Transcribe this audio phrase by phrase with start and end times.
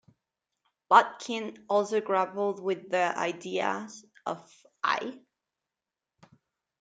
[0.89, 4.51] Bodkin also grappled with the ideas of
[4.83, 5.19] I.